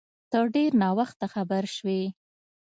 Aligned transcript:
ته 0.31 0.37
ډیر 0.55 0.71
ناوخته 0.81 1.25
خبر 1.33 1.63
سوی 1.77 2.01